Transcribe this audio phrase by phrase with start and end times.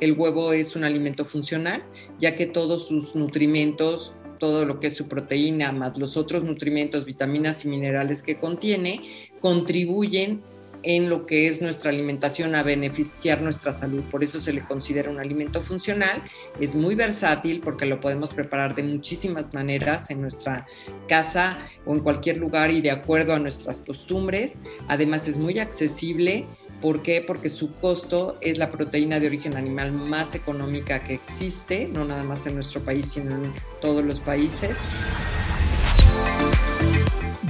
[0.00, 1.82] el huevo es un alimento funcional,
[2.18, 7.04] ya que todos sus nutrimentos, todo lo que es su proteína, más los otros nutrimentos,
[7.04, 10.42] vitaminas y minerales que contiene, contribuyen
[10.86, 14.02] en lo que es nuestra alimentación a beneficiar nuestra salud.
[14.04, 16.22] Por eso se le considera un alimento funcional.
[16.60, 20.66] Es muy versátil porque lo podemos preparar de muchísimas maneras en nuestra
[21.08, 24.60] casa o en cualquier lugar y de acuerdo a nuestras costumbres.
[24.86, 26.46] Además es muy accesible.
[26.86, 27.20] ¿Por qué?
[27.20, 32.22] Porque su costo es la proteína de origen animal más económica que existe, no nada
[32.22, 34.78] más en nuestro país, sino en todos los países.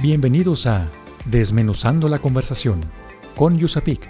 [0.01, 0.89] Bienvenidos a
[1.25, 2.81] Desmenuzando la conversación
[3.35, 4.09] con USAPIC,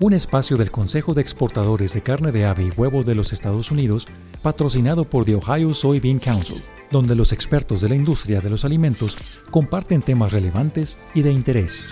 [0.00, 3.70] un espacio del Consejo de Exportadores de Carne de Ave y Huevo de los Estados
[3.70, 4.08] Unidos,
[4.40, 9.18] patrocinado por The Ohio Soybean Council, donde los expertos de la industria de los alimentos
[9.50, 11.90] comparten temas relevantes y de interés.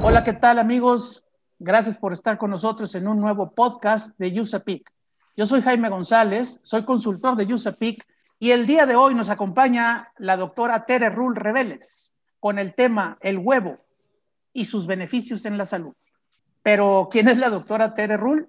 [0.00, 1.24] Hola, ¿qué tal amigos?
[1.58, 4.90] Gracias por estar con nosotros en un nuevo podcast de USAPIC.
[5.36, 8.06] Yo soy Jaime González, soy consultor de USAPIC
[8.38, 13.18] y el día de hoy nos acompaña la doctora Tere Rull Reveles con el tema
[13.20, 13.78] El huevo,
[14.52, 15.94] y sus beneficios en la salud.
[16.62, 18.48] Pero, ¿quién es la doctora Tere Rull?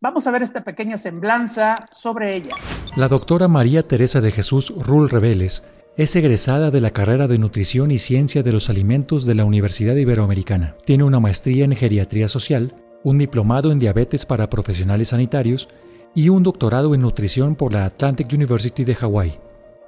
[0.00, 2.50] Vamos a ver esta pequeña semblanza sobre ella.
[2.96, 5.62] La doctora María Teresa de Jesús Rull Reveles
[5.96, 9.96] es egresada de la carrera de Nutrición y Ciencia de los Alimentos de la Universidad
[9.96, 10.76] Iberoamericana.
[10.84, 15.70] Tiene una maestría en Geriatría Social, un diplomado en Diabetes para Profesionales Sanitarios
[16.14, 19.40] y un doctorado en Nutrición por la Atlantic University de Hawái.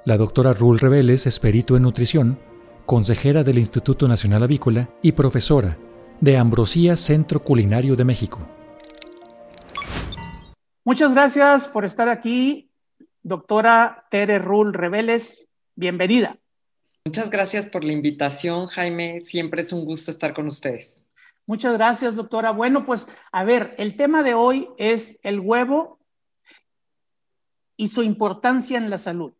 [0.03, 2.39] La doctora Rull Reveles es perito en nutrición,
[2.87, 5.77] consejera del Instituto Nacional Avícola y profesora
[6.21, 8.39] de Ambrosía Centro Culinario de México.
[10.83, 12.71] Muchas gracias por estar aquí,
[13.21, 15.48] doctora Tere Rull Reveles.
[15.79, 16.37] Bienvenida.
[17.05, 19.23] Muchas gracias por la invitación, Jaime.
[19.23, 21.05] Siempre es un gusto estar con ustedes.
[21.45, 22.51] Muchas gracias, doctora.
[22.51, 25.97] Bueno, pues a ver, el tema de hoy es el huevo
[27.77, 29.31] y su importancia en la salud.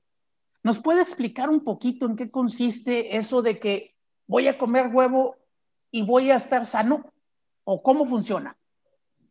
[0.63, 5.35] ¿Nos puede explicar un poquito en qué consiste eso de que voy a comer huevo
[5.91, 7.11] y voy a estar sano?
[7.65, 8.55] ¿O cómo funciona?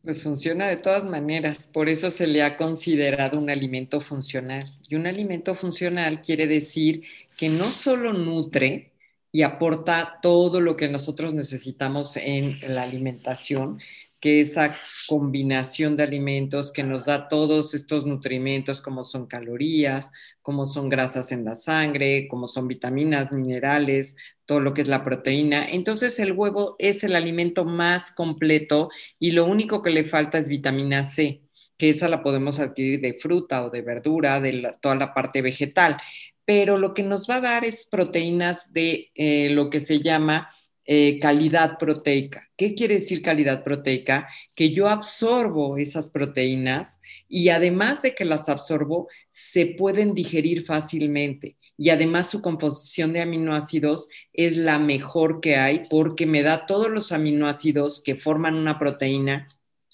[0.03, 4.65] Pues funciona de todas maneras, por eso se le ha considerado un alimento funcional.
[4.89, 7.03] Y un alimento funcional quiere decir
[7.37, 8.93] que no solo nutre
[9.33, 13.81] y aporta todo lo que nosotros necesitamos en la alimentación,
[14.21, 14.75] que esa
[15.07, 20.11] combinación de alimentos que nos da todos estos nutrimentos como son calorías,
[20.43, 25.05] como son grasas en la sangre, como son vitaminas, minerales, todo lo que es la
[25.05, 25.69] proteína.
[25.71, 30.49] Entonces el huevo es el alimento más completo y lo único que le falta es
[30.49, 31.43] vitamina C,
[31.77, 35.97] que esa la podemos adquirir de fruta o de verdura, de toda la parte vegetal.
[36.45, 40.51] Pero lo que nos va a dar es proteínas de eh, lo que se llama
[40.91, 42.49] eh, calidad proteica.
[42.57, 44.27] ¿Qué quiere decir calidad proteica?
[44.55, 51.59] Que yo absorbo esas proteínas y además de que las absorbo, se pueden digerir fácilmente.
[51.77, 56.89] Y además su composición de aminoácidos es la mejor que hay porque me da todos
[56.89, 59.47] los aminoácidos que forman una proteína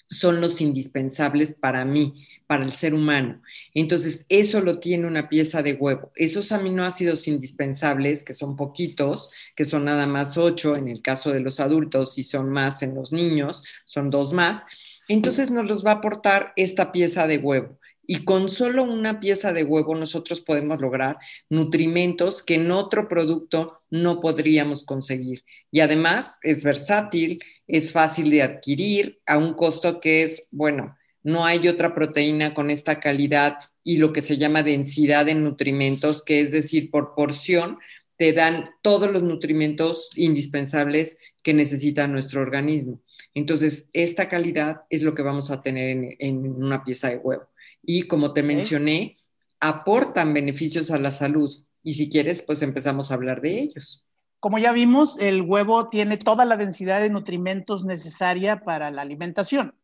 [0.09, 2.13] son los indispensables para mí,
[2.47, 3.41] para el ser humano.
[3.73, 6.11] Entonces, eso lo tiene una pieza de huevo.
[6.15, 11.39] Esos aminoácidos indispensables, que son poquitos, que son nada más ocho en el caso de
[11.39, 14.65] los adultos y son más en los niños, son dos más,
[15.07, 17.77] entonces nos los va a aportar esta pieza de huevo.
[18.07, 21.17] Y con solo una pieza de huevo nosotros podemos lograr
[21.49, 25.43] nutrimentos que en otro producto no podríamos conseguir.
[25.71, 31.45] Y además es versátil, es fácil de adquirir a un costo que es, bueno, no
[31.45, 36.41] hay otra proteína con esta calidad y lo que se llama densidad en nutrimentos, que
[36.41, 37.79] es decir, por porción
[38.17, 43.01] te dan todos los nutrimentos indispensables que necesita nuestro organismo.
[43.33, 47.47] Entonces, esta calidad es lo que vamos a tener en, en una pieza de huevo
[47.85, 49.17] y como te mencioné,
[49.59, 51.53] aportan beneficios a la salud.
[51.83, 54.03] Y si quieres, pues empezamos a hablar de ellos.
[54.39, 59.75] Como ya vimos, el huevo tiene toda la densidad de nutrimentos necesaria para la alimentación.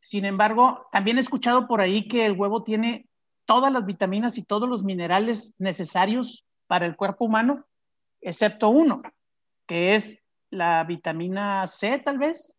[0.00, 3.06] Sin embargo, también he escuchado por ahí que el huevo tiene
[3.44, 7.66] todas las vitaminas y todos los minerales necesarios para el cuerpo humano,
[8.20, 9.02] excepto uno,
[9.66, 12.56] que es la vitamina C, tal vez.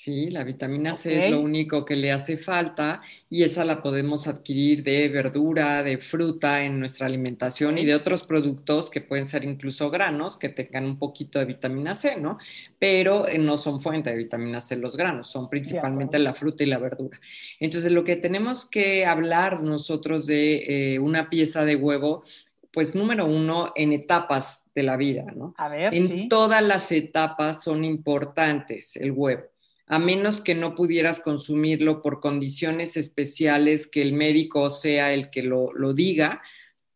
[0.00, 4.28] Sí, la vitamina C es lo único que le hace falta y esa la podemos
[4.28, 9.42] adquirir de verdura, de fruta en nuestra alimentación y de otros productos que pueden ser
[9.42, 12.38] incluso granos que tengan un poquito de vitamina C, ¿no?
[12.78, 16.66] Pero eh, no son fuente de vitamina C los granos, son principalmente la fruta y
[16.66, 17.18] la verdura.
[17.58, 22.22] Entonces, lo que tenemos que hablar nosotros de eh, una pieza de huevo
[22.70, 25.54] pues número uno, en etapas de la vida, ¿no?
[25.56, 29.42] A ver, en todas las etapas son importantes el huevo
[29.88, 35.42] a menos que no pudieras consumirlo por condiciones especiales que el médico sea el que
[35.42, 36.42] lo, lo diga,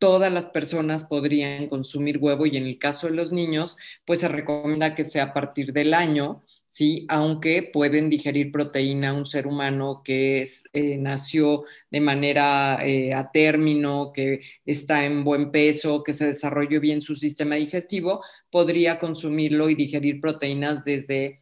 [0.02, 4.26] todas las personas podrían consumir huevo y en el caso de los niños, pues se
[4.26, 7.06] recomienda que sea a partir del año, ¿sí?
[7.08, 13.30] Aunque pueden digerir proteína un ser humano que es, eh, nació de manera eh, a
[13.30, 19.70] término, que está en buen peso, que se desarrolló bien su sistema digestivo, podría consumirlo
[19.70, 21.41] y digerir proteínas desde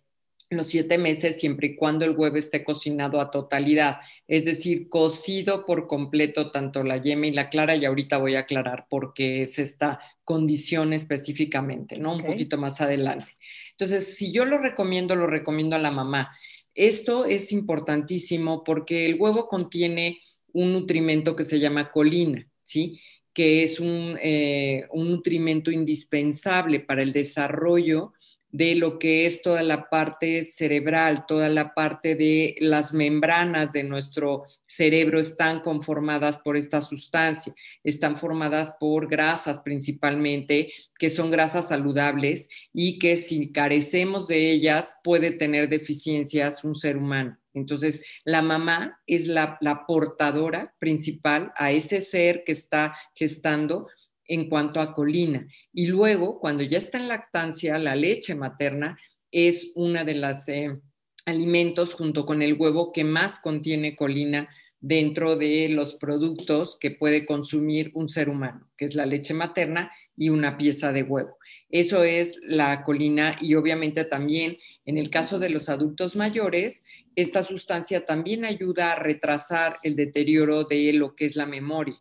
[0.51, 5.65] los siete meses siempre y cuando el huevo esté cocinado a totalidad, es decir, cocido
[5.65, 9.43] por completo tanto la yema y la clara y ahorita voy a aclarar por qué
[9.43, 12.17] es esta condición específicamente, ¿no?
[12.17, 13.37] Un poquito más adelante.
[13.71, 16.33] Entonces, si yo lo recomiendo, lo recomiendo a la mamá.
[16.75, 20.21] Esto es importantísimo porque el huevo contiene
[20.53, 23.01] un nutrimento que se llama colina, ¿sí?
[23.33, 28.13] que es un, eh, un nutrimento indispensable para el desarrollo
[28.53, 33.85] de lo que es toda la parte cerebral, toda la parte de las membranas de
[33.85, 37.55] nuestro cerebro están conformadas por esta sustancia,
[37.85, 44.99] están formadas por grasas principalmente, que son grasas saludables y que si carecemos de ellas
[45.05, 47.37] puede tener deficiencias un ser humano.
[47.53, 53.89] Entonces, la mamá es la, la portadora principal a ese ser que está gestando
[54.31, 55.47] en cuanto a colina.
[55.73, 58.97] Y luego, cuando ya está en lactancia, la leche materna
[59.33, 60.79] es una de los eh,
[61.27, 64.49] alimentos junto con el huevo que más contiene colina
[64.79, 69.91] dentro de los productos que puede consumir un ser humano, que es la leche materna
[70.17, 71.37] y una pieza de huevo.
[71.69, 74.57] Eso es la colina y obviamente también
[74.87, 76.85] en el caso de los adultos mayores,
[77.17, 82.01] esta sustancia también ayuda a retrasar el deterioro de lo que es la memoria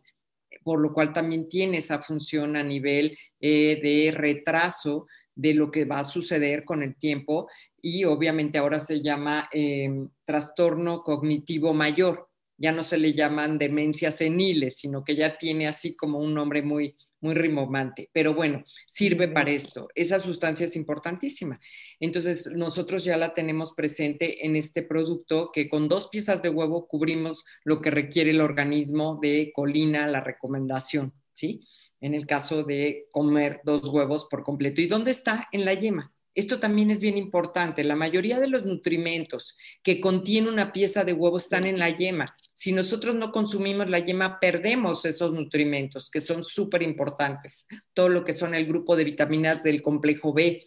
[0.62, 5.84] por lo cual también tiene esa función a nivel eh, de retraso de lo que
[5.84, 7.48] va a suceder con el tiempo
[7.80, 12.29] y obviamente ahora se llama em, trastorno cognitivo mayor.
[12.60, 16.62] Ya no se le llaman demencias seniles, sino que ya tiene así como un nombre
[16.62, 19.88] muy, muy rimomante, pero bueno, sirve para esto.
[19.94, 21.58] Esa sustancia es importantísima.
[21.98, 26.86] Entonces, nosotros ya la tenemos presente en este producto que con dos piezas de huevo
[26.86, 31.66] cubrimos lo que requiere el organismo de colina, la recomendación, ¿sí?
[32.00, 34.80] En el caso de comer dos huevos por completo.
[34.80, 35.46] ¿Y dónde está?
[35.52, 36.12] En la yema.
[36.34, 37.82] Esto también es bien importante.
[37.82, 42.26] La mayoría de los nutrimentos que contiene una pieza de huevo están en la yema.
[42.52, 47.66] Si nosotros no consumimos la yema, perdemos esos nutrimentos que son súper importantes.
[47.94, 50.64] Todo lo que son el grupo de vitaminas del complejo B,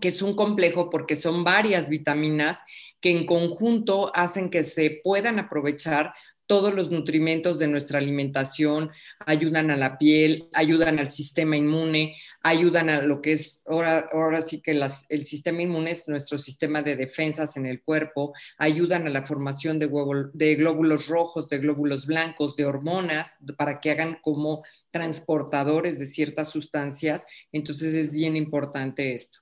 [0.00, 2.60] que es un complejo porque son varias vitaminas
[3.00, 6.12] que en conjunto hacen que se puedan aprovechar
[6.46, 8.90] todos los nutrimentos de nuestra alimentación,
[9.24, 14.42] ayudan a la piel, ayudan al sistema inmune, ayudan a lo que es, ahora, ahora
[14.42, 19.10] sí que el sistema inmune es nuestro sistema de defensas en el cuerpo, ayudan a
[19.10, 19.90] la formación de,
[20.32, 26.48] de glóbulos rojos, de glóbulos blancos, de hormonas, para que hagan como transportadores de ciertas
[26.48, 27.26] sustancias.
[27.52, 29.40] Entonces es bien importante esto.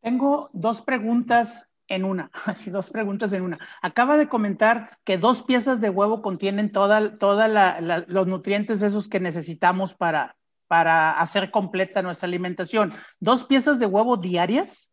[0.00, 3.58] Tengo dos preguntas en una, así dos preguntas en una.
[3.82, 9.20] Acaba de comentar que dos piezas de huevo contienen toda, toda los nutrientes esos que
[9.20, 10.36] necesitamos para,
[10.66, 12.92] para hacer completa nuestra alimentación.
[13.18, 14.92] ¿Dos piezas de huevo diarias?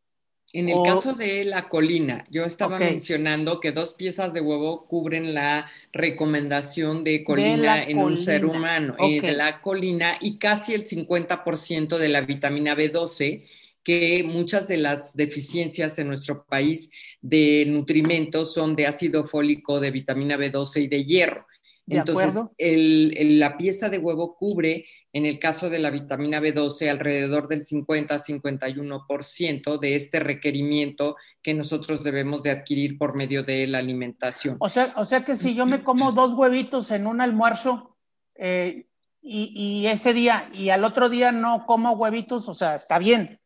[0.53, 5.33] En el caso de la colina, yo estaba mencionando que dos piezas de huevo cubren
[5.33, 10.85] la recomendación de colina en un ser humano, eh, de la colina y casi el
[10.85, 13.44] 50% de la vitamina B12
[13.85, 16.89] que muchas de las deficiencias en nuestro país
[17.21, 21.45] de nutrimentos son de ácido fólico, de vitamina B12 y de hierro.
[21.87, 27.63] Entonces, la pieza de huevo cubre, en el caso de la vitamina B12, alrededor del
[27.63, 34.57] 50-51% de este requerimiento que nosotros debemos de adquirir por medio de la alimentación.
[34.61, 37.95] O sea, o sea que si yo me como dos huevitos en un almuerzo
[38.33, 38.87] eh,
[39.21, 43.39] y, y ese día y al otro día no como huevitos, o sea, está bien.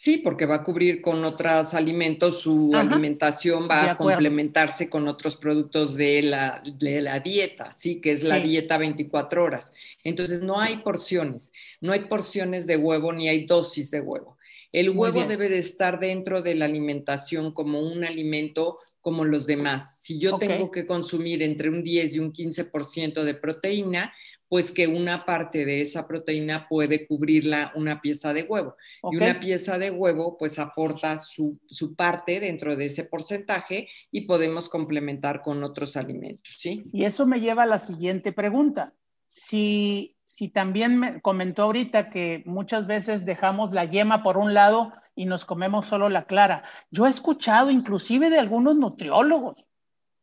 [0.00, 5.34] Sí, porque va a cubrir con otros alimentos, su alimentación va a complementarse con otros
[5.34, 8.00] productos de la, de la dieta, ¿sí?
[8.00, 9.72] Que es la dieta 24 horas.
[10.04, 11.50] Entonces, no hay porciones,
[11.80, 14.37] no hay porciones de huevo ni hay dosis de huevo.
[14.72, 19.98] El huevo debe de estar dentro de la alimentación como un alimento como los demás.
[20.02, 24.12] Si yo tengo que consumir entre un 10 y un 15% de proteína,
[24.48, 28.76] pues que una parte de esa proteína puede cubrirla una pieza de huevo.
[29.10, 34.22] Y una pieza de huevo pues aporta su, su, parte dentro de ese porcentaje y
[34.22, 36.84] podemos complementar con otros alimentos, ¿sí?
[36.92, 38.94] Y eso me lleva a la siguiente pregunta.
[39.30, 44.92] Si, si también me comentó ahorita que muchas veces dejamos la yema por un lado
[45.14, 46.64] y nos comemos solo la clara.
[46.90, 49.66] Yo he escuchado inclusive de algunos nutriólogos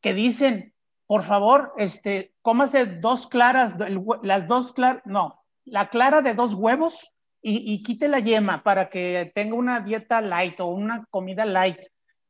[0.01, 0.73] que dicen,
[1.05, 3.75] por favor, este, cómase dos claras,
[4.23, 7.11] las dos claras, no, la clara de dos huevos
[7.47, 11.77] y, quite la yema para que tenga una dieta light o una comida light.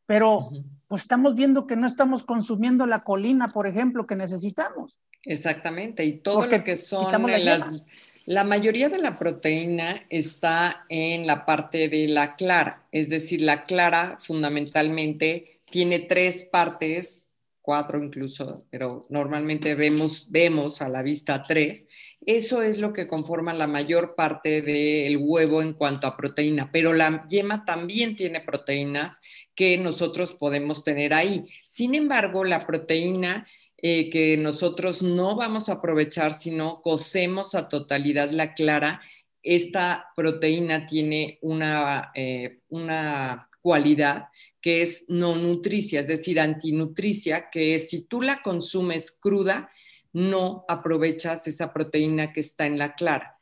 [0.06, 0.50] Pero
[0.88, 5.00] pues estamos viendo que no estamos consumiendo la colina, por ejemplo, que necesitamos.
[5.24, 7.86] Exactamente, y todo lo que son las...
[8.28, 13.66] La mayoría de la proteína está en la parte de la clara, es decir, la
[13.66, 17.30] clara fundamentalmente tiene tres partes
[17.66, 21.88] cuatro incluso, pero normalmente vemos, vemos a la vista tres.
[22.26, 26.92] Eso es lo que conforma la mayor parte del huevo en cuanto a proteína, pero
[26.92, 29.20] la yema también tiene proteínas
[29.54, 31.46] que nosotros podemos tener ahí.
[31.68, 33.46] Sin embargo, la proteína
[33.78, 39.02] eh, que nosotros no vamos a aprovechar si no cocemos a totalidad la clara,
[39.44, 44.30] esta proteína tiene una, eh, una cualidad
[44.60, 49.70] que es no nutricia, es decir, antinutricia, que es si tú la consumes cruda,
[50.16, 53.40] no aprovechas esa proteína que está en la clara.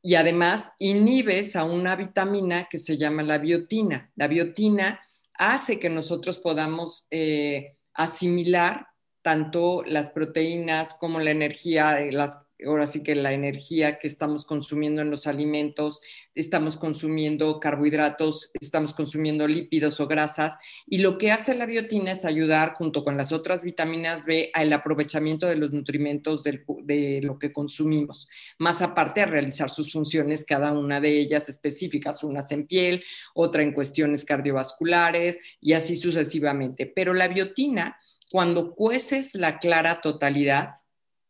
[0.00, 4.10] Y además inhibes a una vitamina que se llama la biotina.
[4.16, 5.00] La biotina
[5.34, 8.88] hace que nosotros podamos eh, asimilar
[9.22, 15.02] tanto las proteínas como la energía, las ahora sí que la energía que estamos consumiendo
[15.02, 16.00] en los alimentos,
[16.34, 22.24] estamos consumiendo carbohidratos, estamos consumiendo lípidos o grasas, y lo que hace la biotina es
[22.24, 27.52] ayudar junto con las otras vitaminas B al aprovechamiento de los nutrimentos de lo que
[27.52, 28.28] consumimos,
[28.58, 33.02] más aparte a realizar sus funciones, cada una de ellas específicas, unas en piel,
[33.34, 36.86] otra en cuestiones cardiovasculares y así sucesivamente.
[36.86, 37.98] Pero la biotina,
[38.30, 40.76] cuando cueces la clara totalidad,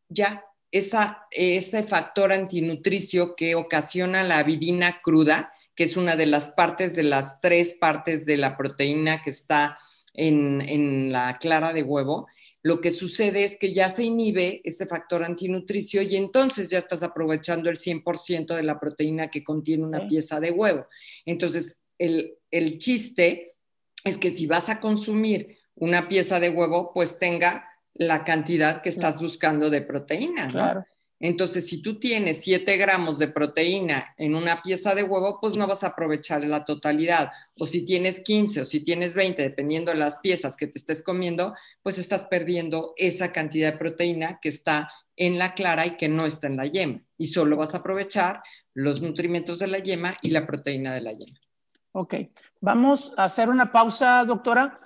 [0.09, 6.97] ya ese factor antinutricio que ocasiona la avidina cruda, que es una de las partes
[6.97, 9.79] de las tres partes de la proteína que está
[10.15, 12.27] en, la clara de huevo,
[12.63, 17.03] lo que sucede es que ya se inhibe ese factor antinutricio y entonces ya estás
[17.03, 20.87] aprovechando el 100% de la proteína que contiene una pieza de huevo.
[21.27, 23.57] Entonces, el, el chiste
[24.05, 28.89] es que si vas a consumir una pieza de huevo, pues tenga la cantidad que
[28.89, 30.49] estás buscando de proteína.
[30.49, 30.85] ¿no?
[31.23, 35.69] Entonces, si tú tienes 7 gramos de proteína en una pieza de huevo, pues no
[35.69, 37.31] vas a aprovechar la totalidad.
[37.57, 41.01] O si tienes 15 o si tienes 20, dependiendo de las piezas que te estés
[41.01, 46.09] comiendo, pues estás perdiendo esa cantidad de proteína que está en la clara y que
[46.09, 47.01] no está en la yema.
[47.17, 48.43] Y solo vas a aprovechar
[48.75, 51.39] los nutrimentos de la yema y la proteína de la yema.
[51.93, 52.15] Ok,
[52.61, 54.81] vamos a hacer una pausa, doctora,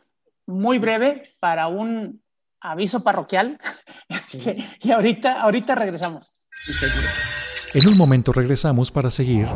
[0.45, 2.21] muy breve para un
[2.70, 3.58] aviso parroquial.
[4.08, 6.37] Este, y ahorita, ahorita regresamos.
[7.75, 9.46] En un momento regresamos para seguir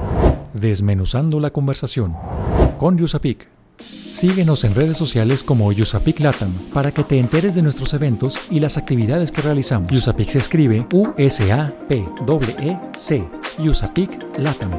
[0.55, 2.17] desmenuzando la conversación
[2.79, 3.49] con Yusapik.
[3.79, 8.61] Síguenos en redes sociales como Yusapik Latam para que te enteres de nuestros eventos y
[8.61, 9.91] las actividades que realizamos.
[9.91, 11.31] Yusapik se escribe U-S-A-P-E-C.
[13.59, 14.71] Yusapik Latam.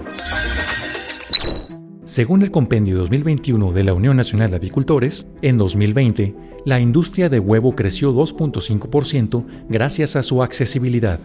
[2.12, 7.40] Según el Compendio 2021 de la Unión Nacional de Avicultores, en 2020, la industria de
[7.40, 11.22] huevo creció 2.5% gracias a su accesibilidad.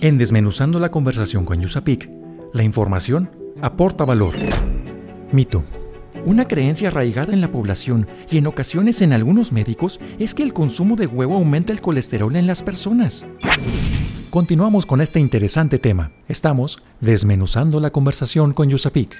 [0.00, 2.08] En Desmenuzando la conversación con Yusapik,
[2.52, 3.28] la información
[3.60, 4.34] aporta valor.
[5.32, 5.64] Mito.
[6.28, 10.52] Una creencia arraigada en la población y en ocasiones en algunos médicos es que el
[10.52, 13.24] consumo de huevo aumenta el colesterol en las personas.
[14.28, 16.12] Continuamos con este interesante tema.
[16.28, 19.16] Estamos desmenuzando la conversación con Yusapik.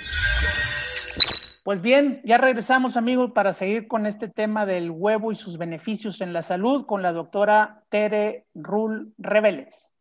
[1.65, 6.21] Pues bien, ya regresamos amigos para seguir con este tema del huevo y sus beneficios
[6.21, 9.95] en la salud con la doctora Tere Rul Reveles.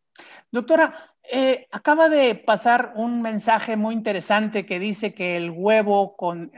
[0.51, 6.51] Doctora, eh, acaba de pasar un mensaje muy interesante que dice que el huevo, con,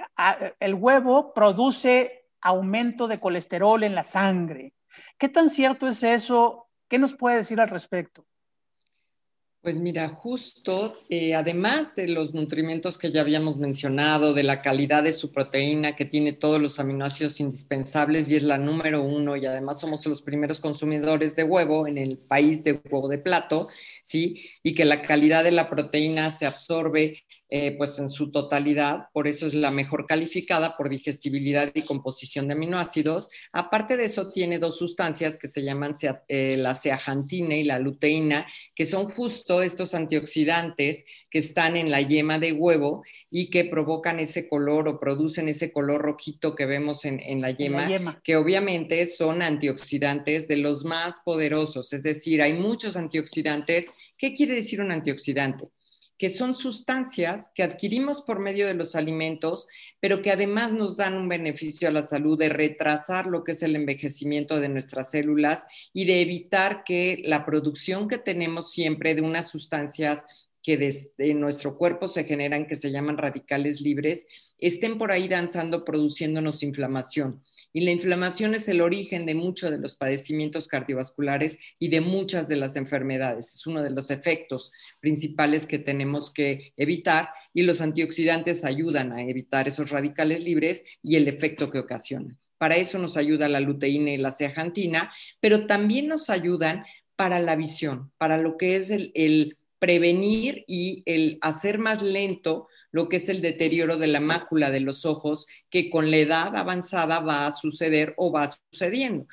[0.60, 4.74] el huevo produce aumento de colesterol en la sangre.
[5.18, 6.70] ¿Qué tan cierto es eso?
[6.88, 8.26] ¿Qué nos puede decir al respecto?
[9.62, 15.04] Pues mira, justo, eh, además de los nutrimentos que ya habíamos mencionado, de la calidad
[15.04, 19.46] de su proteína, que tiene todos los aminoácidos indispensables y es la número uno, y
[19.46, 23.68] además somos los primeros consumidores de huevo en el país de huevo de plato,
[24.06, 24.42] ¿sí?
[24.64, 29.28] Y que la calidad de la proteína se absorbe eh, pues en su totalidad, por
[29.28, 33.32] eso es la mejor calificada por digestibilidad y composición de aminoácidos.
[33.52, 35.96] Aparte de eso, tiene dos sustancias que se llaman
[36.28, 42.02] eh, la ceajantina y la luteína, que son justo estos antioxidantes que están en la
[42.02, 47.04] yema de huevo y que provocan ese color o producen ese color rojito que vemos
[47.04, 52.44] en, la, yema, la yema, que obviamente son antioxidantes de los más poderosos, es decir,
[52.44, 53.88] hay muchos antioxidantes.
[54.18, 55.70] ¿Qué quiere decir un antioxidante?
[56.20, 59.70] Que son sustancias que adquirimos por medio de los alimentos,
[60.02, 63.64] pero que además nos dan un beneficio a la salud de retrasar lo que es
[63.64, 69.22] el envejecimiento de nuestras células y de evitar que la producción que tenemos siempre de
[69.22, 70.26] unas sustancias
[70.62, 75.80] que desde nuestro cuerpo se generan, que se llaman radicales libres, estén por ahí danzando,
[75.80, 77.42] produciéndonos inflamación.
[77.72, 82.48] Y la inflamación es el origen de muchos de los padecimientos cardiovasculares y de muchas
[82.48, 83.54] de las enfermedades.
[83.56, 89.22] Es uno de los efectos principales que tenemos que evitar y los antioxidantes ayudan a
[89.22, 92.40] evitar esos radicales libres y el efecto que ocasionan.
[92.58, 96.84] Para eso nos ayuda la luteína y la zeaxantina, pero también nos ayudan
[97.16, 102.68] para la visión, para lo que es el, el prevenir y el hacer más lento
[102.92, 106.56] lo que es el deterioro de la mácula de los ojos, que con la edad
[106.56, 109.28] avanzada va a suceder o va sucediendo.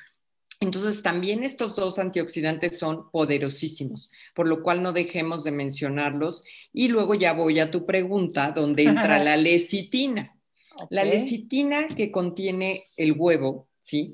[0.59, 6.43] Entonces, también estos dos antioxidantes son poderosísimos, por lo cual no dejemos de mencionarlos.
[6.73, 10.33] Y luego ya voy a tu pregunta, donde entra la lecitina.
[10.89, 14.13] La lecitina que contiene el huevo, ¿sí?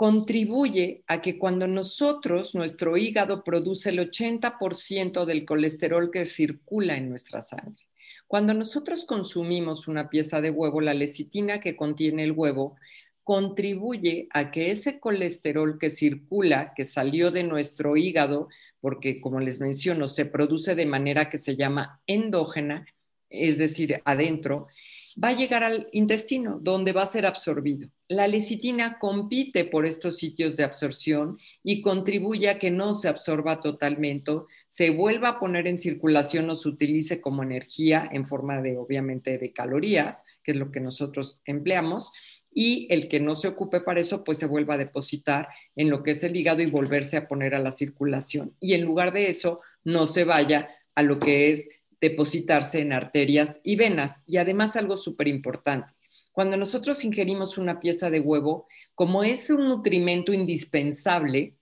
[0.00, 7.10] contribuye a que cuando nosotros, nuestro hígado produce el 80% del colesterol que circula en
[7.10, 7.89] nuestra sangre.
[8.30, 12.76] Cuando nosotros consumimos una pieza de huevo, la lecitina que contiene el huevo
[13.24, 18.48] contribuye a que ese colesterol que circula, que salió de nuestro hígado,
[18.80, 22.86] porque como les menciono, se produce de manera que se llama endógena,
[23.30, 24.68] es decir, adentro,
[25.22, 27.88] va a llegar al intestino, donde va a ser absorbido.
[28.08, 33.60] La lecitina compite por estos sitios de absorción y contribuye a que no se absorba
[33.60, 34.32] totalmente,
[34.68, 39.38] se vuelva a poner en circulación o se utilice como energía en forma de, obviamente,
[39.38, 42.12] de calorías, que es lo que nosotros empleamos,
[42.52, 46.02] y el que no se ocupe para eso, pues se vuelva a depositar en lo
[46.02, 48.56] que es el hígado y volverse a poner a la circulación.
[48.58, 51.68] Y en lugar de eso, no se vaya a lo que es
[52.00, 54.22] depositarse en arterias y venas.
[54.26, 55.92] Y además algo súper importante,
[56.32, 61.54] cuando nosotros ingerimos una pieza de huevo, como es un nutrimento indispensable,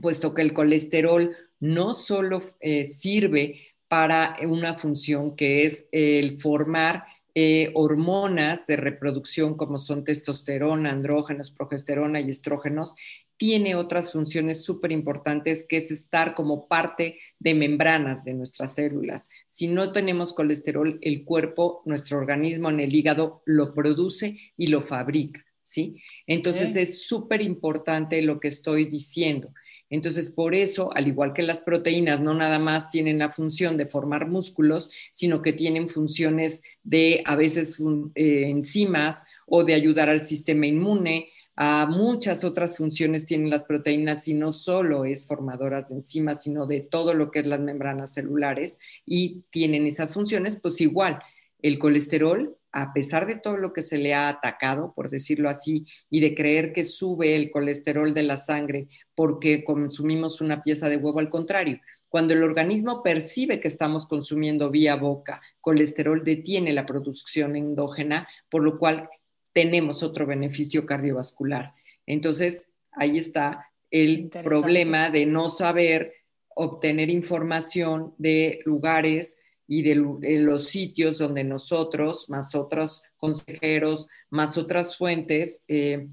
[0.00, 7.04] puesto que el colesterol no solo eh, sirve para una función que es el formar
[7.34, 12.94] eh, hormonas de reproducción como son testosterona, andrógenos, progesterona y estrógenos,
[13.36, 19.28] tiene otras funciones súper importantes que es estar como parte de membranas de nuestras células.
[19.46, 24.80] Si no tenemos colesterol, el cuerpo, nuestro organismo en el hígado lo produce y lo
[24.80, 26.02] fabrica, ¿sí?
[26.26, 29.52] Entonces es súper importante lo que estoy diciendo.
[29.88, 33.86] Entonces, por eso, al igual que las proteínas, no nada más tienen la función de
[33.86, 37.78] formar músculos, sino que tienen funciones de a veces
[38.14, 44.28] eh, enzimas o de ayudar al sistema inmune, a muchas otras funciones tienen las proteínas
[44.28, 48.12] y no solo es formadoras de enzimas, sino de todo lo que es las membranas
[48.12, 51.18] celulares y tienen esas funciones, pues igual
[51.62, 55.86] el colesterol, a pesar de todo lo que se le ha atacado, por decirlo así,
[56.10, 60.98] y de creer que sube el colesterol de la sangre porque consumimos una pieza de
[60.98, 66.86] huevo, al contrario, cuando el organismo percibe que estamos consumiendo vía boca colesterol, detiene la
[66.86, 69.08] producción endógena, por lo cual
[69.56, 71.72] tenemos otro beneficio cardiovascular.
[72.04, 76.12] Entonces, ahí está el problema de no saber
[76.54, 79.94] obtener información de lugares y de,
[80.40, 86.06] los sitios donde nosotros, más otros consejeros, más otras fuentes, eh,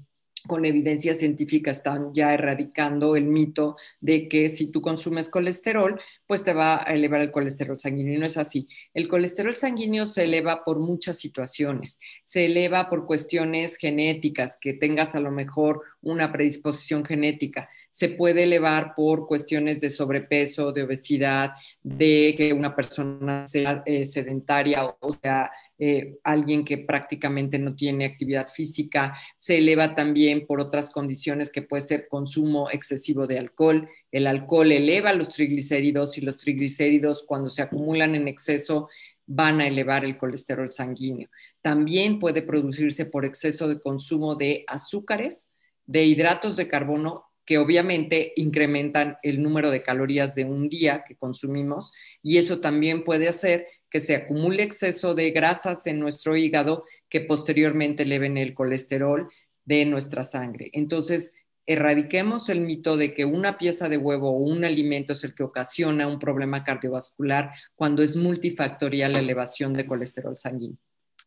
[0.46, 6.44] con evidencia científica están ya erradicando el mito de que si tú consumes colesterol, pues
[6.44, 8.20] te va a elevar el colesterol sanguíneo.
[8.20, 8.68] no es así.
[8.92, 11.98] El colesterol sanguíneo se eleva por muchas situaciones.
[12.22, 17.68] Se eleva por cuestiones genéticas, que tengas a lo mejor una predisposición genética.
[17.90, 24.04] Se puede elevar por cuestiones de sobrepeso, de obesidad, de que una persona sea eh,
[24.04, 29.14] sedentaria o sea eh, alguien que prácticamente no tiene actividad física.
[29.36, 33.88] Se eleva también por otras condiciones que puede ser consumo excesivo de alcohol.
[34.12, 38.88] El alcohol eleva los triglicéridos y los triglicéridos cuando se acumulan en exceso
[39.26, 41.28] van a elevar el colesterol sanguíneo.
[41.62, 45.50] También puede producirse por exceso de consumo de azúcares,
[45.86, 51.16] de hidratos de carbono que obviamente incrementan el número de calorías de un día que
[51.16, 51.92] consumimos
[52.22, 57.20] y eso también puede hacer que se acumule exceso de grasas en nuestro hígado que
[57.20, 59.28] posteriormente eleven el colesterol
[59.64, 60.70] de nuestra sangre.
[60.72, 61.34] Entonces,
[61.66, 65.44] erradiquemos el mito de que una pieza de huevo o un alimento es el que
[65.44, 70.78] ocasiona un problema cardiovascular cuando es multifactorial la elevación de colesterol sanguíneo.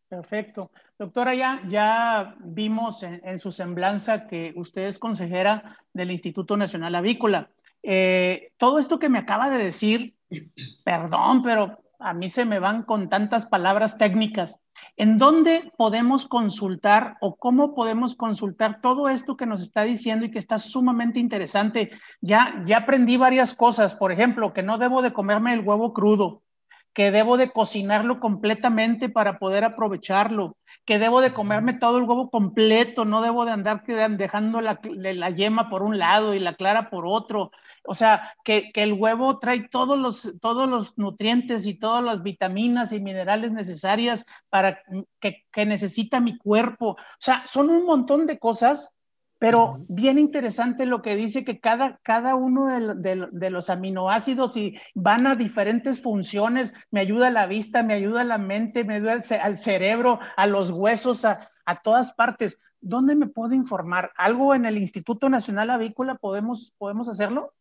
[0.10, 0.72] Perfecto.
[0.98, 7.50] Doctora, ya, ya vimos en, su semblanza que usted es consejera del Instituto Nacional Avícola.
[7.84, 10.16] Eh, todo esto que me acaba de decir,
[10.86, 14.62] perdón, pero a mí se me van con tantas palabras técnicas.
[14.96, 20.32] ¿En dónde podemos consultar o cómo podemos consultar todo esto que nos está diciendo y
[20.32, 21.92] que está sumamente interesante?
[22.22, 26.44] Ya, ya aprendí varias cosas, por ejemplo, que no debo de comerme el huevo crudo,
[26.98, 32.32] que debo de cocinarlo completamente para poder aprovecharlo, que debo de comerme todo el huevo
[32.32, 36.90] completo, no debo de andar dejando la, la yema por un lado y la clara
[36.90, 37.52] por otro.
[37.84, 42.24] O sea, que, que, el huevo trae todos los, todos los nutrientes y todas las
[42.24, 44.82] vitaminas y minerales necesarias para
[45.20, 46.94] que, que necesita mi cuerpo.
[46.94, 48.97] O sea, son un montón de cosas
[49.40, 55.28] pero bien interesante lo que dice que cada, cada uno de, los aminoácidos y van
[55.28, 59.20] a diferentes funciones, me ayuda a la vista, me ayuda a la mente, me ayuda
[59.42, 61.50] al, cerebro, a los huesos, a,
[61.84, 62.60] todas partes.
[62.82, 64.12] ¿Dónde me puedo informar?
[64.18, 67.54] ¿Algo en el Instituto Nacional Avícola podemos, podemos hacerlo?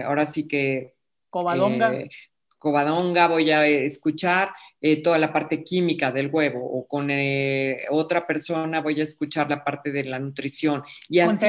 [0.04, 0.94] ahora sí que...
[1.30, 1.92] Covadonga.
[2.58, 8.26] Covadonga voy a escuchar eh, toda la parte química del huevo o con eh, otra
[8.26, 10.82] persona voy a escuchar la parte de la nutrición.
[11.08, 11.46] Y así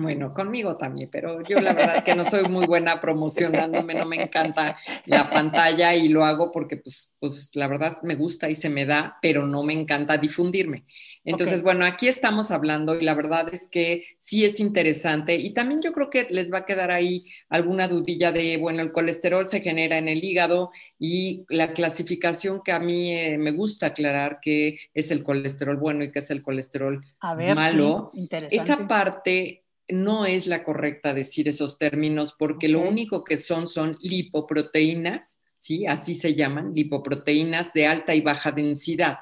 [0.00, 4.22] bueno, conmigo también, pero yo la verdad que no soy muy buena promocionándome, no me
[4.22, 8.70] encanta la pantalla y lo hago porque pues, pues la verdad me gusta y se
[8.70, 10.84] me da, pero no me encanta difundirme.
[11.24, 15.82] Entonces, bueno, aquí estamos hablando y la verdad es que sí es interesante y también
[15.82, 19.60] yo creo que les va a quedar ahí alguna dudilla de, bueno, el colesterol se
[19.60, 24.78] genera en el hígado y la clasificación que a mí eh, me gusta aclarar que
[24.94, 28.12] es el colesterol bueno y que es el colesterol malo.
[28.50, 33.96] Esa parte no es la correcta decir esos términos porque lo único que son son
[34.00, 35.86] lipoproteínas, ¿sí?
[35.86, 39.18] Así se llaman, lipoproteínas de alta y baja densidad.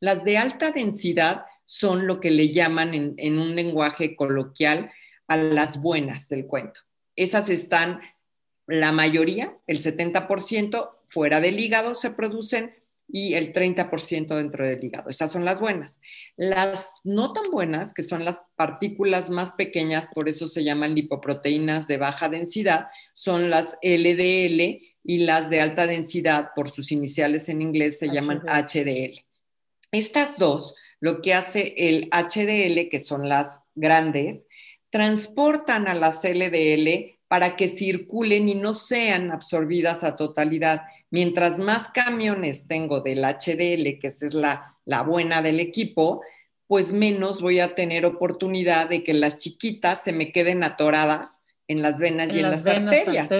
[0.00, 4.90] Las de alta densidad son lo que le llaman en, en un lenguaje coloquial
[5.26, 6.80] a las buenas del cuento.
[7.16, 8.00] Esas están,
[8.66, 12.74] la mayoría, el 70%, fuera del hígado se producen
[13.08, 15.08] y el 30% dentro del hígado.
[15.08, 15.98] Esas son las buenas.
[16.36, 21.88] Las no tan buenas, que son las partículas más pequeñas, por eso se llaman lipoproteínas
[21.88, 27.62] de baja densidad, son las LDL y las de alta densidad, por sus iniciales en
[27.62, 29.24] inglés, se llaman HDL.
[29.90, 34.48] Estas dos, lo que hace el HDL, que son las grandes,
[34.90, 40.82] transportan a las LDL para que circulen y no sean absorbidas a totalidad.
[41.10, 44.74] Mientras más camiones tengo del HDL, que esa es la,
[45.06, 46.22] buena del equipo,
[46.66, 51.82] pues menos voy a tener oportunidad de que las chiquitas se me queden atoradas en
[51.82, 53.30] las venas y en las, arterias.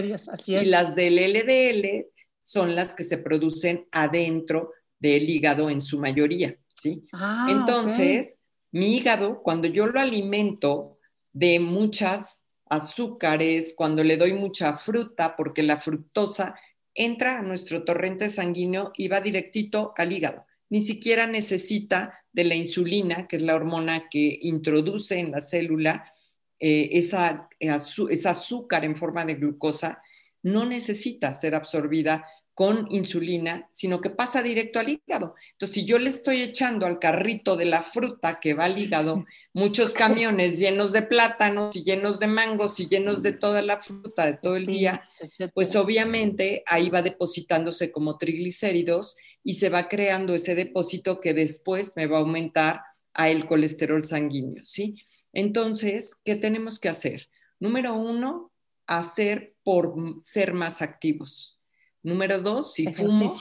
[0.46, 2.06] Y las del LDL
[2.42, 7.04] son las que se producen adentro del hígado en su mayoría, ¿sí?
[7.12, 10.98] Ah, Entonces, mi hígado, cuando yo lo alimento
[11.32, 16.54] de muchas azúcares, cuando le doy mucha fruta, porque la fructosa
[16.94, 20.46] entra a nuestro torrente sanguíneo y va directito al hígado.
[20.70, 26.12] Ni siquiera necesita de la insulina, que es la hormona que introduce en la célula
[26.58, 30.02] eh, esa, esa azúcar en forma de glucosa,
[30.42, 32.26] no necesita ser absorbida
[32.58, 35.36] con insulina, sino que pasa directo al hígado.
[35.52, 39.26] Entonces, si yo le estoy echando al carrito de la fruta que va al hígado
[39.52, 44.26] muchos camiones llenos de plátanos y llenos de mangos y llenos de toda la fruta
[44.26, 45.08] de todo el día,
[45.54, 51.92] pues obviamente ahí va depositándose como triglicéridos y se va creando ese depósito que después
[51.94, 52.82] me va a aumentar
[53.14, 55.00] a el colesterol sanguíneo, ¿sí?
[55.32, 57.28] Entonces, ¿qué tenemos que hacer?
[57.60, 58.50] Número uno,
[58.88, 59.94] hacer por
[60.24, 61.57] ser más activos
[62.02, 63.34] Número dos, si fumo,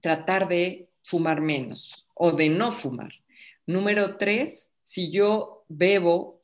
[0.00, 3.12] tratar de fumar menos o de no fumar.
[3.66, 6.42] Número tres, si yo bebo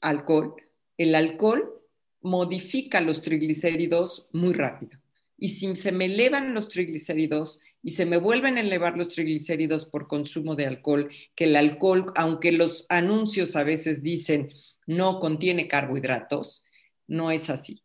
[0.00, 0.54] alcohol,
[0.98, 1.82] el alcohol
[2.20, 4.98] modifica los triglicéridos muy rápido.
[5.38, 9.84] Y si se me elevan los triglicéridos y se me vuelven a elevar los triglicéridos
[9.86, 14.52] por consumo de alcohol, que el alcohol, aunque los anuncios a veces dicen
[14.86, 16.64] no contiene carbohidratos,
[17.06, 17.82] no es así.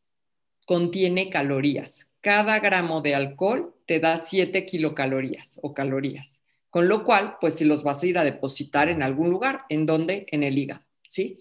[0.65, 2.10] Contiene calorías.
[2.21, 6.43] Cada gramo de alcohol te da 7 kilocalorías o calorías.
[6.69, 9.85] Con lo cual, pues si los vas a ir a depositar en algún lugar, ¿en
[9.85, 10.25] dónde?
[10.31, 11.39] En el hígado, ¿sí?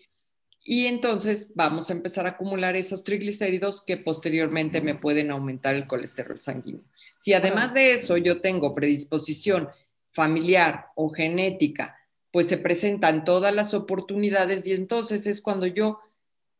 [0.64, 5.86] Y entonces vamos a empezar a acumular esos triglicéridos que posteriormente me pueden aumentar el
[5.86, 6.84] colesterol sanguíneo.
[7.16, 9.68] Si además de eso yo tengo predisposición
[10.10, 11.96] familiar o genética,
[12.30, 16.00] pues se presentan todas las oportunidades y entonces es cuando yo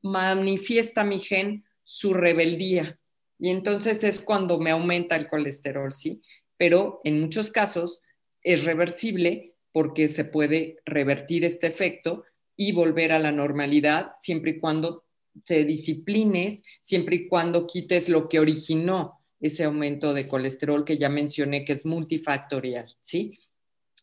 [0.03, 3.00] manifiesta mi gen su rebeldía
[3.41, 6.23] y entonces es cuando me aumenta el colesterol, ¿sí?
[6.59, 8.03] Pero en muchos casos
[8.43, 12.25] es reversible porque se puede revertir este efecto
[12.57, 15.05] y volver a la normalidad siempre y cuando
[15.47, 21.09] te disciplines, siempre y cuando quites lo que originó ese aumento de colesterol que ya
[21.09, 23.39] mencioné que es multifactorial, ¿sí?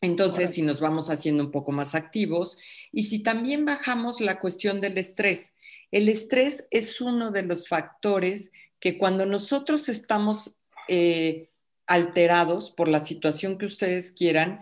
[0.00, 2.58] Entonces, si nos vamos haciendo un poco más activos
[2.92, 5.54] y si también bajamos la cuestión del estrés,
[5.90, 10.56] el estrés es uno de los factores que cuando nosotros estamos
[10.88, 11.50] eh,
[11.86, 14.60] alterados por la situación que ustedes quieran,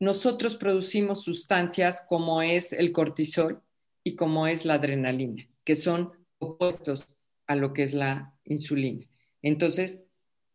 [0.00, 3.62] nosotros producimos sustancias como es el cortisol
[4.02, 7.08] y como es la adrenalina, que son opuestos
[7.46, 9.06] a lo que es la insulina.
[9.42, 10.08] Entonces,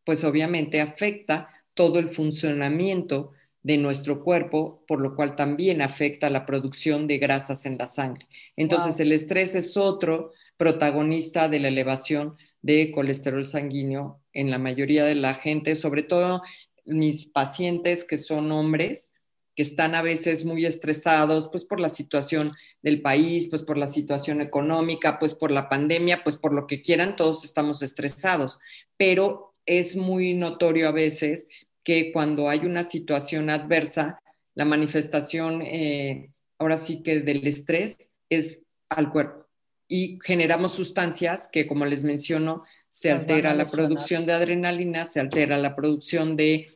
[0.03, 3.31] pues obviamente afecta todo el funcionamiento
[3.67, 8.25] de nuestro cuerpo, por lo cual también afecta la producción de grasas en la sangre.
[8.55, 15.03] Entonces, el estrés es otro protagonista de la elevación de colesterol sanguíneo en la mayoría
[15.03, 16.43] de la gente, sobre todo
[16.85, 19.11] mis pacientes que son hombres,
[19.53, 23.87] que están a veces muy estresados, pues por la situación del país, pues por la
[23.87, 28.59] situación económica, pues por la pandemia, pues por lo que quieran, todos estamos estresados,
[28.95, 31.49] pero es muy notorio a veces
[31.87, 34.21] que cuando hay una situación adversa,
[34.55, 39.47] la manifestación, eh, ahora sí que del estrés, es al cuerpo.
[39.87, 45.57] Y generamos sustancias que, como les menciono, se altera la producción de adrenalina, se altera
[45.57, 46.67] la producción de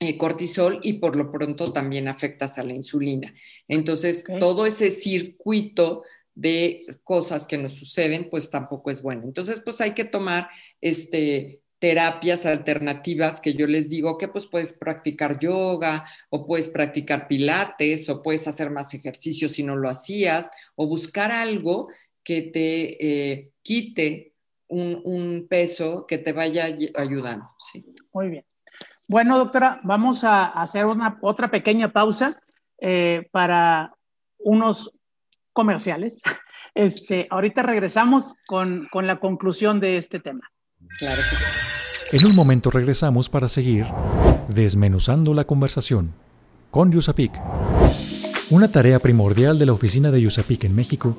[0.00, 3.32] eh, cortisol y por lo pronto también afectas a la insulina.
[3.68, 6.02] Entonces, todo ese circuito
[6.34, 9.22] de cosas que nos suceden, pues tampoco es bueno.
[9.22, 10.48] Entonces, pues hay que tomar
[10.80, 17.28] este, terapias alternativas que yo les digo que pues puedes practicar yoga o puedes practicar
[17.28, 21.86] pilates o puedes hacer más ejercicio si no lo hacías o buscar algo
[22.24, 24.34] que te eh, quite
[24.68, 27.50] un, un, peso que te vaya ayudando.
[27.58, 27.86] ¿sí?
[28.12, 28.44] Muy bien.
[29.06, 32.42] Bueno, doctora, vamos a hacer una, otra pequeña pausa
[32.78, 33.94] eh, para
[34.38, 34.92] unos
[35.52, 36.20] comerciales.
[36.74, 40.48] Este, ahorita regresamos con, con la conclusión de este tema.
[41.00, 41.22] Claro
[42.10, 43.84] En un momento regresamos para seguir
[44.48, 46.14] desmenuzando la conversación
[46.70, 47.32] con Yusapik.
[48.48, 51.18] Una tarea primordial de la oficina de Yusapik en México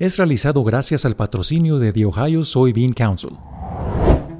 [0.00, 3.36] es realizado gracias al patrocinio de The Ohio Soybean Council.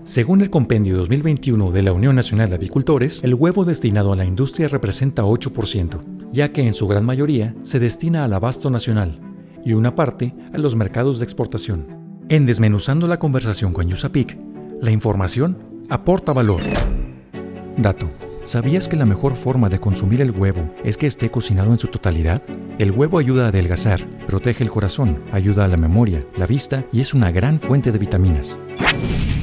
[0.04, 4.24] Según el compendio 2021 de la Unión Nacional de Avicultores, el huevo destinado a la
[4.24, 9.20] industria representa 8%, ya que en su gran mayoría se destina al abasto nacional
[9.62, 11.86] y una parte a los mercados de exportación.
[12.30, 14.38] En Desmenuzando la conversación con Yusapik,
[14.80, 15.58] la información
[15.90, 16.62] aporta valor.
[17.76, 18.08] Dato.
[18.50, 21.86] ¿Sabías que la mejor forma de consumir el huevo es que esté cocinado en su
[21.86, 22.42] totalidad?
[22.80, 27.00] El huevo ayuda a adelgazar, protege el corazón, ayuda a la memoria, la vista y
[27.00, 28.58] es una gran fuente de vitaminas.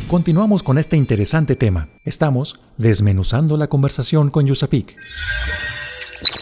[0.10, 1.88] Continuamos con este interesante tema.
[2.04, 4.98] Estamos desmenuzando la conversación con Yusapik.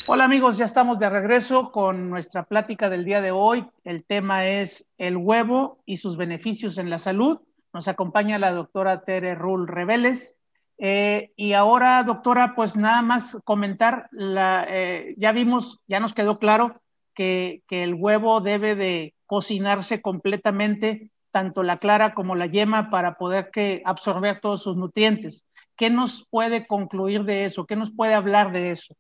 [0.08, 3.68] Hola amigos, ya estamos de regreso con nuestra plática del día de hoy.
[3.84, 7.42] El tema es el huevo y sus beneficios en la salud.
[7.76, 10.38] Nos acompaña la doctora Tere Rull Reveles,
[10.78, 16.82] eh, y ahora, doctora, pues nada más comentar, eh, ya vimos, ya nos quedó claro
[17.14, 23.18] que, que, el huevo debe de cocinarse completamente, tanto la clara como la yema, para
[23.18, 25.48] poder que absorber todos sus nutrientes.
[25.76, 27.66] ¿qué nos puede concluir de eso?
[27.66, 28.96] ¿Qué nos puede hablar de eso?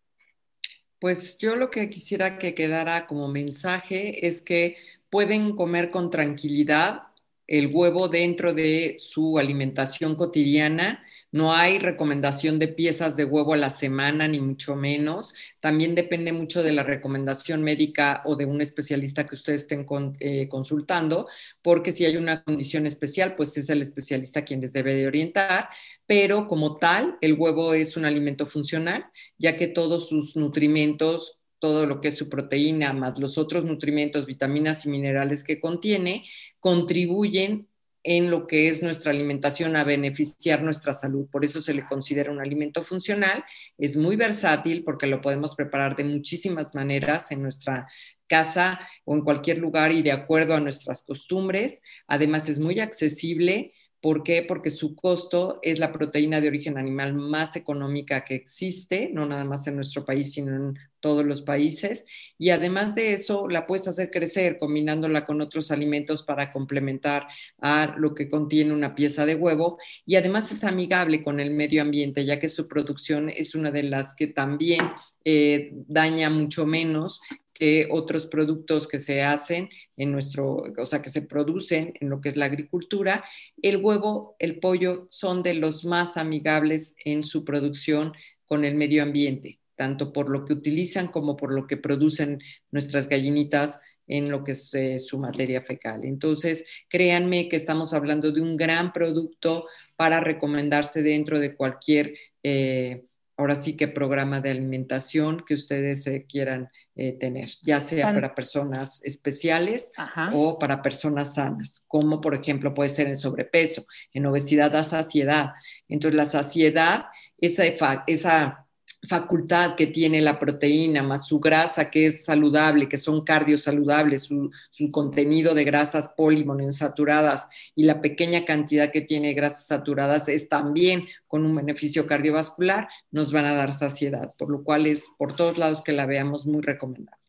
[0.99, 4.77] Pues yo lo que quisiera que quedara como mensaje es que
[5.09, 7.03] pueden comer con tranquilidad
[7.47, 11.03] el huevo dentro de su alimentación cotidiana.
[11.31, 15.33] No hay recomendación de piezas de huevo a la semana, ni mucho menos.
[15.59, 19.85] También depende mucho de la recomendación médica o de un especialista que ustedes estén
[20.19, 21.27] eh, consultando,
[21.61, 25.69] porque si hay una condición especial, pues es el especialista quien les debe de orientar.
[26.07, 29.05] Pero como tal, el huevo es un alimento funcional,
[29.37, 34.25] ya que todos sus nutrimentos todo lo que es su proteína, más los otros nutrimentos,
[34.25, 36.25] vitaminas y minerales que contiene,
[36.59, 37.67] contribuyen
[38.05, 41.27] en lo que es nuestra alimentación a beneficiar nuestra salud.
[41.31, 43.43] Por eso se le considera un alimento funcional.
[43.79, 47.87] Es muy versátil porque lo podemos preparar de muchísimas maneras en nuestra
[48.27, 51.81] casa o en cualquier lugar y de acuerdo a nuestras costumbres.
[52.05, 53.73] Además es muy accesible
[54.05, 54.43] ¿Por qué?
[54.43, 59.45] Porque su costo es la proteína de origen animal más económica que existe, no nada
[59.45, 62.05] más en nuestro país, sino en todos los países.
[62.37, 67.25] Y además de eso, la puedes hacer crecer combinándola con otros alimentos para complementar
[67.59, 69.79] a lo que contiene una pieza de huevo.
[70.05, 73.81] Y además es amigable con el medio ambiente, ya que su producción es una de
[73.81, 74.81] las que también
[75.23, 77.21] eh, daña mucho menos
[77.55, 82.19] que otros productos que se hacen en nuestro, o sea, que se producen en lo
[82.19, 83.23] que es la agricultura.
[83.61, 88.13] El huevo, el pollo son de los más amigables en su producción
[88.45, 92.41] con el medio ambiente, tanto por lo que utilizan como por lo que producen
[92.71, 96.03] nuestras gallinitas en lo que es eh, su materia fecal.
[96.03, 99.65] Entonces, créanme que estamos hablando de un gran producto
[99.95, 102.13] para recomendarse dentro de cualquier
[102.43, 103.05] eh,
[103.37, 108.33] ahora sí que programa de alimentación que ustedes eh, quieran eh, tener, ya sea para
[108.33, 109.91] personas especiales
[110.31, 115.51] o para personas sanas, como por ejemplo puede ser en sobrepeso, en obesidad da saciedad.
[115.89, 117.05] Entonces la saciedad,
[117.37, 117.63] esa,
[118.07, 118.64] esa
[119.05, 124.51] facultad que tiene la proteína, más su grasa que es saludable, que son cardiosaludables, su,
[124.69, 131.05] su contenido de grasas polimonensaturadas y la pequeña cantidad que tiene grasas saturadas es también
[131.27, 135.57] con un beneficio cardiovascular, nos van a dar saciedad, por lo cual es por todos
[135.57, 137.19] lados que la veamos muy recomendable.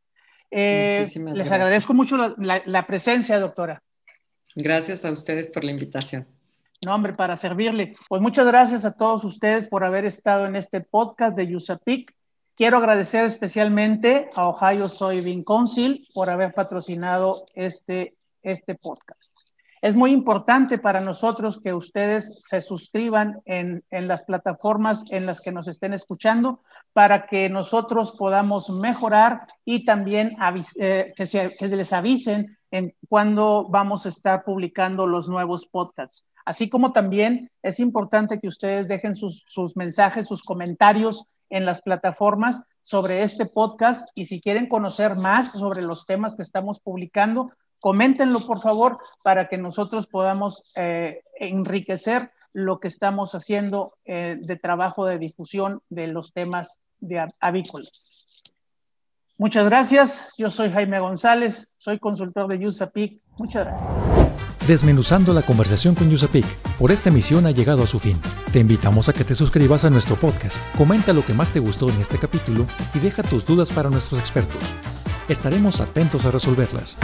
[0.50, 3.82] Eh, les agradezco mucho la, presencia, doctora.
[4.54, 6.26] Gracias a ustedes por la invitación.
[6.84, 7.94] No, hombre, para servirle.
[8.08, 12.14] Pues muchas gracias a todos ustedes por haber estado en este podcast de USAPIC.
[12.54, 19.46] Quiero agradecer especialmente a Ohio Soybean Council por haber patrocinado este, este podcast.
[19.82, 25.52] Es muy importante para nosotros que ustedes se suscriban en, las plataformas en las que
[25.52, 26.62] nos estén escuchando
[26.92, 30.36] para que nosotros podamos mejorar y también
[30.80, 36.26] eh, que, se, les avisen en cuando vamos a estar publicando los nuevos podcasts.
[36.44, 41.82] Así como también es importante que ustedes dejen sus, sus mensajes, sus comentarios en las
[41.82, 47.50] plataformas sobre este podcast y si quieren conocer más sobre los temas que estamos publicando,
[47.80, 54.56] Coméntenlo, por favor, para que nosotros podamos eh, enriquecer lo que estamos haciendo eh, de
[54.56, 58.42] trabajo de difusión de los temas de avícolas.
[59.38, 60.32] Muchas gracias.
[60.38, 63.20] Yo soy Jaime González, soy consultor de USAPIC.
[63.38, 63.90] Muchas gracias.
[64.66, 66.46] Desmenuzando la conversación con USAPIC,
[66.78, 68.20] por esta emisión ha llegado a su fin.
[68.52, 71.90] Te invitamos a que te suscribas a nuestro podcast, comenta lo que más te gustó
[71.90, 74.62] en este capítulo y deja tus dudas para nuestros expertos.
[75.28, 76.96] Estaremos atentos a resolverlas.